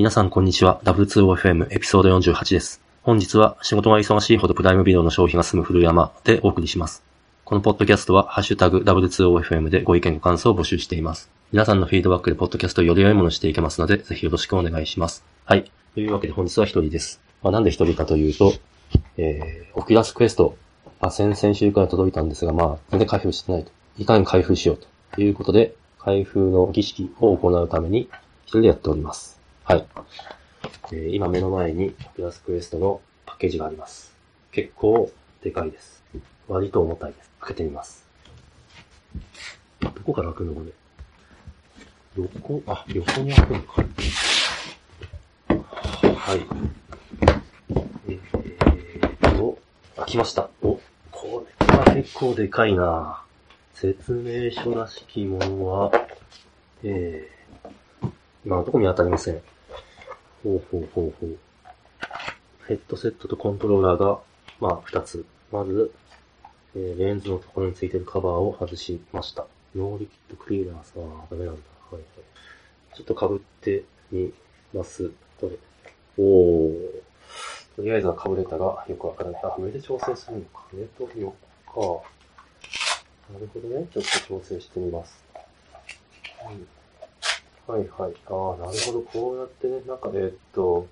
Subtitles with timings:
[0.00, 0.80] 皆さんこんにちは。
[0.84, 2.80] W2OFM エピソード48です。
[3.02, 7.02] 本日は仕事が忙しいほど Prime Video の消費が済む古山でお送りします。
[7.44, 11.30] このポッドキャストは、ハッシュタグ W2OFM でご意見ご感想を募集しています。
[11.52, 15.22] 皆さんのフィードバックでポッドキャストをより良いものにしていけますので、ぜひよろしくお願いします。
[15.44, 15.70] はい。
[15.92, 17.20] というわけで本日は一人です。
[17.42, 18.54] まあ、なんで一人かというと、
[19.18, 20.56] えー、 Oculus Quest、
[21.02, 23.70] まあ、先々週から届いたんですが、まあ、全然開封してないと。
[23.98, 24.80] いかに開封しよう
[25.14, 28.08] ということで、開封の儀式を行うために、
[28.46, 29.39] 一人でやっております。
[29.70, 29.86] はい。
[30.90, 34.12] えー今目の前に Oculus Quest のパッケージがあります。
[34.50, 35.12] 結構
[35.44, 36.02] でかいです。
[36.48, 37.30] 割と重たいです。
[37.38, 38.04] 開けてみます。
[39.80, 40.72] どこから開くのこれ？
[42.20, 43.82] 横、あ、横に開くのか。
[46.16, 46.40] はい。
[48.08, 49.56] えーっと、
[49.98, 50.50] 開きました。
[50.62, 50.80] お、
[51.12, 53.22] これは結構でかいな
[53.74, 55.92] 説明書らしきものは、
[56.82, 58.10] えー、
[58.44, 59.40] 今のところ見当たりません。
[60.42, 61.38] ほうほうほうほう。
[62.66, 64.20] ヘッドセットとコントローラーが、
[64.60, 65.24] まあ、二つ。
[65.52, 65.92] まず、
[66.74, 69.46] えーレンズのところについてるカバーを外しました。
[69.74, 70.92] ノーリキッドクリーナーさ、
[71.30, 71.60] ダメなんだ。
[71.90, 72.96] はいはい。
[72.96, 74.32] ちょっと被ってみ
[74.72, 75.10] ます。
[75.40, 75.56] どれ
[76.16, 77.02] おー。
[77.76, 79.42] とりあえずは被れたが、よくわからない。
[79.44, 80.64] あ、上で調整するのか。
[80.72, 82.08] 上と横か。
[83.32, 83.86] なるほどね。
[83.92, 85.24] ちょっと調整してみます。
[86.48, 86.79] うん
[87.70, 88.14] はいはい。
[88.26, 89.02] ああ、なるほど。
[89.02, 90.88] こうやってね、なんか、えーっと、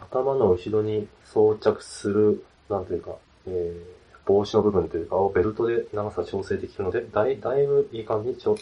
[0.00, 3.12] 頭の後ろに装着する、なんというか、
[3.46, 8.56] えー、帽子の部分というか、をベルトで長さ調整できるので、だい、だいぶいい感じにちょ、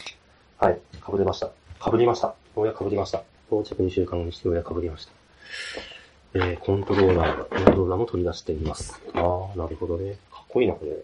[0.59, 1.51] はい、被れました。
[1.83, 2.27] 被りました。
[2.29, 3.23] ようやく被りました。
[3.49, 5.13] 到着2週間後にしてようやく被りました。
[6.35, 9.01] えー、コントローラー、コントローラーも取り出しています。
[9.15, 10.19] ああ、なるほどね。
[10.31, 10.91] かっこいいな、これ。
[10.93, 10.97] か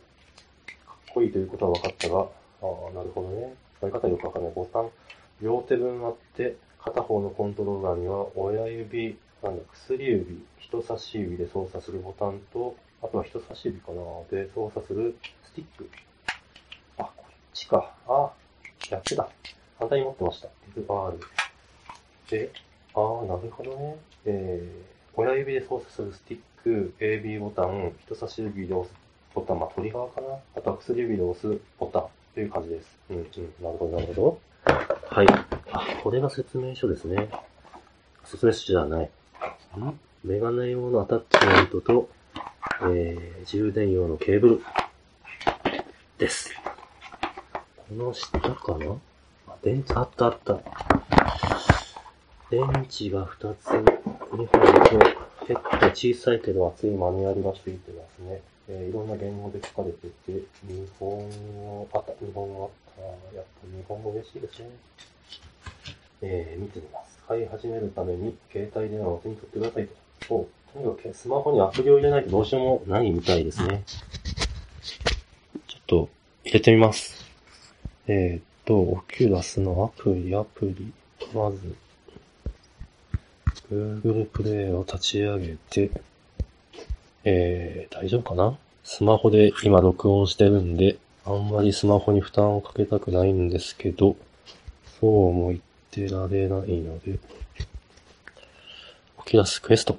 [1.10, 2.24] っこいいということは分かったが、あ
[2.60, 3.54] あ、なるほどね。
[3.78, 4.52] 使い方よくわかんない。
[4.54, 4.90] ボタン、
[5.40, 15.88] 両手分あって、片方のコントローラーには親指、なんだ、薬指、人差し指で操作するボタンと、あとは人差し指かなで操作するスティック。
[16.98, 17.94] あ、こっちか。
[18.08, 18.32] あ、
[18.90, 19.28] やってた。
[19.78, 20.48] 反対に持ってました。
[20.76, 21.18] FR。
[22.30, 22.50] で、
[22.94, 23.96] あー、なるほどね。
[24.24, 28.94] えー、親指で操作するスティック、AB ボタン、人差し指で押す
[29.34, 30.26] ボタン、まあ、トリガーかな
[30.56, 32.98] あとは薬指で押すボタンという感じです。
[33.10, 33.24] うん、うん、
[33.62, 34.40] なるほど、なるほど。
[35.10, 35.26] はい。
[35.72, 37.28] あ、これが説明書ですね。
[38.24, 39.04] 説明書じゃない。
[39.04, 39.08] ん？
[40.22, 42.08] メガネ用のアタッチメントと、
[42.82, 44.62] えー、充電用のケーブル
[46.18, 46.54] です。
[47.88, 48.96] この下かな？
[49.48, 50.58] あ、電池、あったあった。
[52.50, 53.84] 電池が2つ、2
[54.36, 54.58] 本と、
[55.46, 55.60] 結構
[55.94, 58.40] 小さいけど厚いマニュアルがついてますね。
[58.68, 63.36] えーいろんな言語で書かれてて、日本語、あった、日本語あった。
[63.36, 64.70] やっぱ日本語嬉しいですね。
[66.22, 67.18] えー、見てみます。
[67.24, 69.88] 使い始めるために、携帯電話を手に取ってください
[70.26, 70.34] と。
[70.34, 73.82] おとにかくスマホにアプリを入れないとどうしようもないみたいですね。
[75.66, 76.08] ちょっと、
[76.44, 77.24] 入れてみます。
[78.06, 80.92] えーっと、オキュラスのアプリ、アプリ、
[81.34, 81.76] まず、
[83.70, 85.90] Google プレイを立ち上げて、
[87.24, 88.56] えー、大丈夫かな？
[88.82, 90.96] スマホで今録音してるんで、
[91.28, 94.16] あんまりスマホに負担をかけたくないんですけど、
[94.98, 97.18] そうも言ってられないので、
[99.18, 99.98] オキュラスクエスト。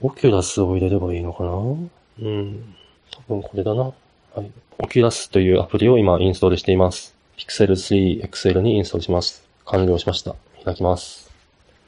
[0.00, 1.50] オキュラスを入れればいいのかな？
[1.50, 2.74] うん。
[3.10, 3.82] 多分これだな。
[3.82, 3.92] は
[4.38, 4.50] い。
[4.78, 7.14] オキュラスというアプリを今インストールしています。
[7.36, 9.44] Pixel 3 XL にインストールします。
[9.64, 10.36] 完了しました。
[10.64, 11.30] 開きます。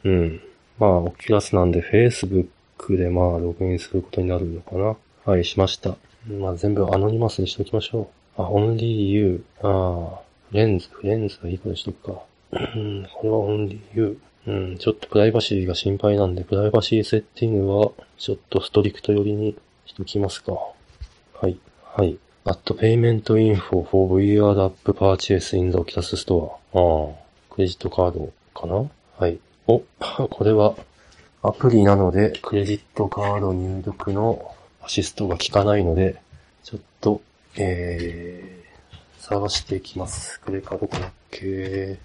[0.03, 0.41] うん。
[0.81, 4.97] まあ、オキュラスなんで Facebook でまあ、ログインすることになるのかな。
[5.25, 5.97] はい、しました。
[6.29, 8.24] まあ、全部 anonymous にしておきましょう。
[8.37, 9.45] あ、only you.
[9.63, 10.21] ああ、
[10.53, 12.23] レンズ、フレンズはいい子にしとくか。
[12.53, 14.19] うん、これは only you.
[14.47, 19.57] うん、ちょっとプライバシーが心配なんで、プライバシーセッティングは、ちょっとストリクト寄りに
[19.87, 20.53] しときますか。
[20.53, 21.59] はい、
[21.97, 22.19] はい。
[22.47, 26.53] at payment info for VR app purchase in the Oculus Store.
[26.75, 27.15] ああ、
[27.51, 29.39] クレジットカードかなはい。
[29.67, 29.81] お、
[30.29, 30.77] これは、
[31.43, 36.21] アプリなので、クレジットカード入力のアシストが効かないので、
[36.65, 37.23] ちょっと、
[37.57, 40.41] えー、探していきます。
[40.41, 41.99] これかどこだっけ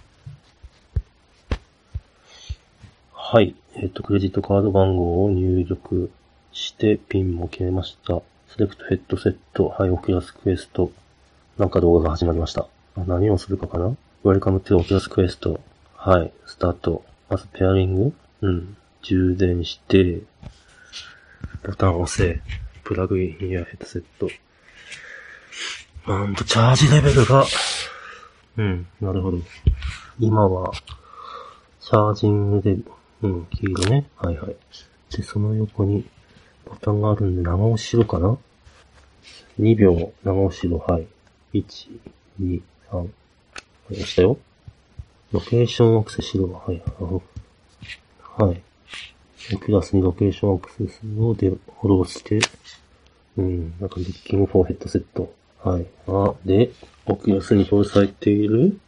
[3.14, 3.56] はい。
[3.76, 6.12] えっ、と、クレジットカード番号を入力
[6.52, 8.22] して、ピンも決めました。
[8.50, 10.92] Select headset、はい、オキュラスクエスト。
[11.58, 12.68] なんか動画が始まりました。
[12.96, 15.60] あ何をするかかな ?Welcome to Oculus Quest.
[15.96, 17.04] はい、スタート。
[17.30, 18.78] まずペアリングうん。
[19.02, 20.22] 充電して、
[21.64, 22.42] ボタンを押せ。
[22.84, 24.30] プラグインやヘッドセット。
[26.08, 27.46] なんと、チャージレベルが、
[28.58, 29.38] うん、なるほど。
[30.20, 30.72] 今は、
[31.82, 32.78] チャージングで
[33.22, 34.06] うん、黄色ね。
[34.16, 34.56] はいはい。
[35.12, 36.06] で、その横に
[36.66, 38.38] ボタンがあるんで、長押ししろかな
[39.60, 40.78] ?2 秒長押しろ。
[40.78, 41.08] はい。
[41.54, 42.00] 1、
[42.42, 42.62] 2、
[42.92, 43.10] 3。
[43.92, 44.38] 押したよ。
[45.34, 46.48] ロケーションアクセスしろ。
[46.48, 46.82] はい。
[48.38, 48.62] はい。
[49.54, 52.40] オキュラスに location access をで、 allow して、
[53.36, 55.34] うん、なんか、 Looking for headset。
[55.62, 55.86] はい。
[56.08, 56.72] あ、で、
[57.06, 58.80] オキュラスに搭載っている、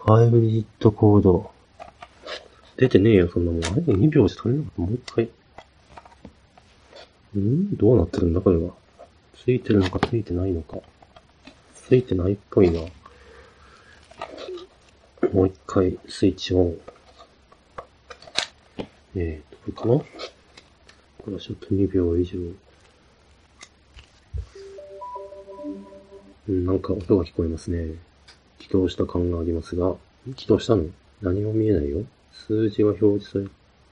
[0.00, 1.50] 5 digit code。
[2.76, 3.64] 出てねえよ、そんなもん。
[3.64, 5.28] あれ ?2 秒じゃ足りなかったもう一回。
[7.38, 7.76] ん？
[7.76, 8.72] どうなってるんだ、これは。
[9.34, 10.78] ついてるのか、ついてないのか。
[11.74, 12.80] ついてないっぽいな。
[15.32, 16.76] もう一回、スイッチオン。
[19.14, 20.04] えーと、これかな？
[21.18, 22.38] これはちょっと2秒以上。
[26.48, 27.94] なんか音が聞こえますね。
[28.58, 29.94] 起動した感がありますが、
[30.36, 30.84] 起動したの？
[31.22, 32.02] 何も見えないよ。
[32.32, 33.46] 数字が表示され。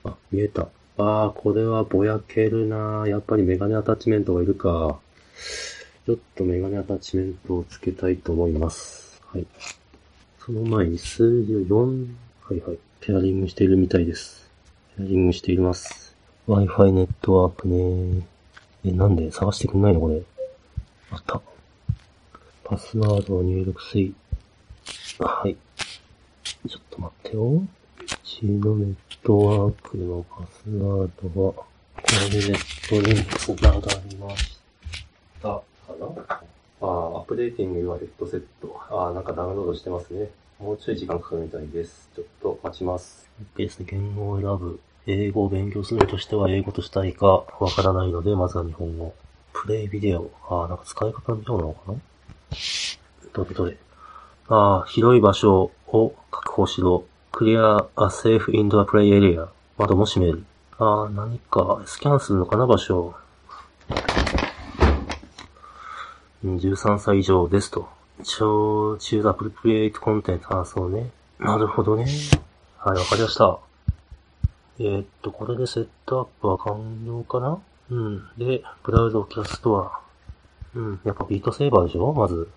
[0.05, 0.69] あ、見えた。
[0.97, 4.99] あー、これはぼやけるなやっぱりメガネアタッチメントがいるか。
[6.07, 9.21] ちょっとメガネアタッチメントをつけたいと思います。
[9.27, 9.47] はい。
[10.39, 12.07] その前に数字を4、
[12.43, 12.79] はいはい。
[13.01, 14.51] ペアリングしているみたいです。
[14.97, 16.15] ペアリングしています。
[16.47, 18.27] Wi-Fi ネットワークね
[18.85, 19.31] え、なんで？
[19.33, 20.01] 探してくんないの？
[20.01, 20.23] これ。
[21.11, 21.41] あった。
[22.65, 24.15] パスワードを入力すい。
[25.19, 25.55] はい。
[26.67, 27.45] ちょっと待ってよ。
[27.45, 27.67] う
[28.25, 31.67] ちのネットワークのパスワードは、こ
[32.31, 34.59] れでネットにつながりまし
[35.43, 35.49] た。
[35.49, 35.63] か
[36.01, 36.07] な
[36.81, 38.81] あ、アップデーティングはヘッドセット。
[38.91, 40.31] ああ、なんかダウンロードしてますね。
[40.59, 42.09] もうちょい時間かかるみたいです。
[42.17, 43.29] ちょっと待ちます。
[43.57, 44.81] ベースで言語を選ぶ。
[45.07, 49.13] 英語を勉強するとしては英語としたいかわからないので、まずは日本語。
[49.53, 50.31] プレイビデオ。
[50.49, 51.99] ああ、なんか使い方のようなのかな
[53.33, 53.77] どれどれ。
[54.49, 57.05] ああ、広い場所を確保しろ。
[57.33, 59.49] クリア a safe indoor play area。
[59.79, 60.45] 窓も閉める。
[60.79, 63.15] ああ、何かスキャンするのかな、場所。
[66.45, 67.89] 13歳以上ですと。
[68.23, 70.41] 超、choose appropriate content。
[70.49, 71.11] ああ、そうね。
[71.39, 72.07] なるほどね。
[72.79, 73.59] はい、わかりました。
[74.79, 77.59] えーっと、これでセットアップは完了かな？
[77.91, 78.29] うん。
[78.37, 80.04] で、 Browse the Oculus Store。
[80.75, 81.01] うん。
[81.05, 82.13] やっぱビートセーバーでしょ？
[82.13, 82.49] まず。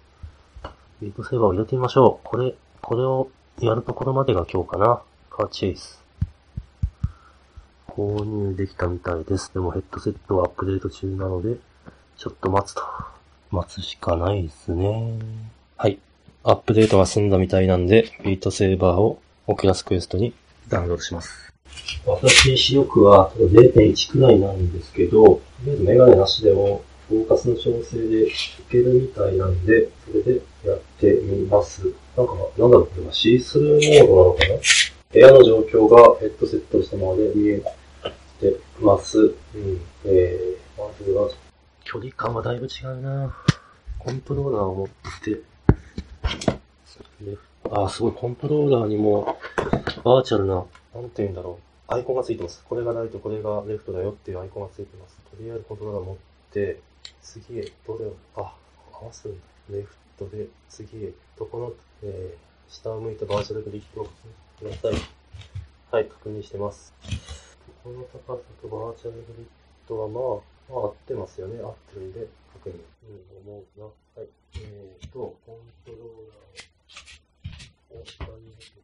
[1.02, 2.28] ビートセーバーを入れてみましょう。
[2.28, 3.30] これ、これを
[3.60, 5.02] やるところまでが今日かな。
[5.30, 6.04] カーチェイス。
[7.88, 9.52] 購入できたみたいです。
[9.54, 11.58] でもヘッドセットはアップデート中なので、
[12.18, 12.81] ちょっと待つと。
[13.50, 15.13] 待つしかないですね。
[15.78, 16.00] はい。
[16.44, 20.34] アップデートが済んだみたいなんで、ビートセーバーをオキュラスクエストに
[20.68, 21.54] ダウンロードします。
[22.06, 28.31] 私、視力は0.1くらいなんですけど、とりあえずメガネなしでも、フォーカスの調整でい
[28.69, 31.94] けるみたいなんで、それでやってみます。
[32.18, 34.56] なんか、なんだろう、これはシースルーモードなのかな？
[35.09, 37.62] 部屋の状況がヘッドセットしたままで見え
[38.42, 39.19] てます。
[39.19, 39.24] う
[39.57, 39.81] ん。
[40.06, 41.30] えー、まずは、
[41.86, 43.33] 距離感はだいぶ違うな
[44.00, 44.88] コントローラーを持っ
[45.24, 45.42] て、
[47.71, 49.38] あ、すごい、コントローラーにも、
[50.03, 50.56] バーチャルな、
[50.94, 51.94] なんて言うんだろう。
[51.94, 52.65] アイコンがついてます。
[52.68, 55.18] これがライト、これがレフトだよっていうアイコンがついてます。
[55.31, 56.15] とりあえずコントローラー持っ
[56.51, 56.81] て、
[57.27, 58.56] 次へ、どれを、あ、
[58.94, 59.38] 合わすんだ。
[59.69, 64.94] レフトで、次へ、どこの、えー、下を向いたバーチャルグリッドをください。
[65.91, 66.94] はい、確認してます。
[67.83, 69.48] この高さとバーチャルグリッ
[69.89, 71.60] ドはまあ、まあ合ってますよね。
[71.62, 72.79] 合ってるんで、確認。
[73.43, 73.86] うん、思うな。
[73.86, 73.91] は
[74.24, 74.29] い。
[74.62, 76.00] えーと、コントロー
[77.91, 78.79] ラーを下に向けて、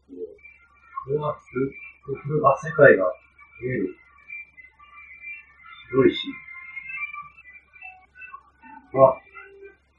[1.15, 3.05] うわ、すっごい、あ、世界が
[3.61, 3.95] 見える。
[5.91, 6.27] 広いし。
[8.93, 9.19] わ、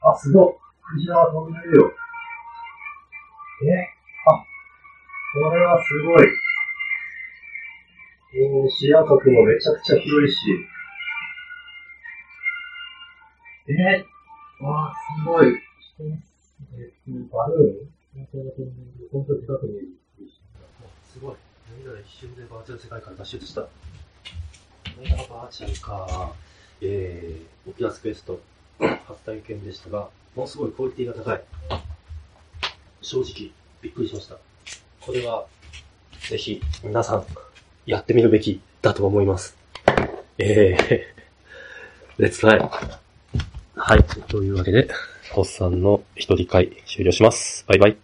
[0.02, 0.54] あ、すごい。
[0.92, 1.92] クジラが飛んでるよ。
[3.66, 3.88] え
[4.26, 4.44] あ、
[5.32, 6.26] これはすごい。
[8.36, 10.36] えー、視野角もめちゃくちゃ広いし。
[13.66, 15.46] えー、わあ、すごい。
[15.48, 18.26] えー、バルーン？
[19.10, 19.88] 本当に近くにいる。
[21.12, 21.36] すごい。
[21.84, 23.62] 何が一瞬でバーチャル世界から脱出した？
[23.62, 23.68] こ
[25.02, 26.32] れがバーチャルか。
[26.80, 28.40] えー、オキュラスクエスト
[28.78, 31.42] 初体験でしたが、ものすごいクオリティが高い。
[33.02, 33.50] 正直、
[33.82, 34.36] びっくりしました。
[35.00, 35.46] これは、
[36.28, 37.26] ぜひ、皆さん、
[37.86, 39.56] やってみるべきだと思います。
[40.38, 42.70] えー、 Let's try
[43.76, 44.04] はい。
[44.28, 44.88] というわけで、
[45.36, 47.64] おっさんの一人会終了します。
[47.68, 48.03] バイバイ。